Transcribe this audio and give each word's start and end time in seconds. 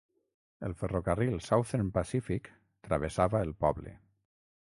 El 0.67 0.71
ferrocarril 0.77 1.35
Southern 1.49 1.91
Pacific 1.99 2.49
travessava 2.87 3.45
el 3.49 3.55
poble. 3.67 3.93